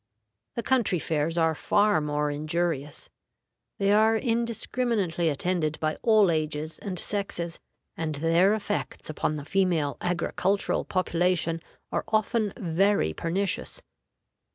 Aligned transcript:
The 0.55 0.63
country 0.63 0.97
fairs 0.97 1.37
are 1.37 1.53
far 1.53 2.01
more 2.01 2.31
injurious; 2.31 3.07
they 3.77 3.91
are 3.91 4.15
indiscriminately 4.17 5.29
attended 5.29 5.79
by 5.79 5.97
all 6.01 6.31
ages 6.31 6.79
and 6.79 6.97
sexes, 6.97 7.59
and 7.95 8.15
their 8.15 8.55
effects 8.55 9.11
upon 9.11 9.35
the 9.35 9.45
female 9.45 9.97
agricultural 10.01 10.85
population 10.85 11.61
are 11.91 12.03
often 12.07 12.51
very 12.57 13.13
pernicious. 13.13 13.83